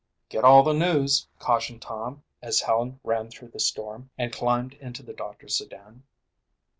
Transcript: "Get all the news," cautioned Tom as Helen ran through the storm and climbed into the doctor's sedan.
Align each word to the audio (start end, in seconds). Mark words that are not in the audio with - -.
"Get 0.29 0.43
all 0.43 0.63
the 0.63 0.73
news," 0.73 1.27
cautioned 1.37 1.83
Tom 1.83 2.23
as 2.41 2.61
Helen 2.61 2.99
ran 3.03 3.29
through 3.29 3.49
the 3.49 3.59
storm 3.59 4.09
and 4.17 4.33
climbed 4.33 4.73
into 4.73 5.03
the 5.03 5.13
doctor's 5.13 5.55
sedan. 5.57 6.01